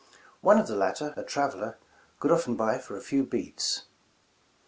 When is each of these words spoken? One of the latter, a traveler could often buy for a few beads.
One 0.39 0.57
of 0.57 0.65
the 0.65 0.75
latter, 0.75 1.13
a 1.15 1.21
traveler 1.21 1.77
could 2.19 2.31
often 2.31 2.55
buy 2.55 2.79
for 2.79 2.97
a 2.97 3.01
few 3.01 3.23
beads. 3.23 3.83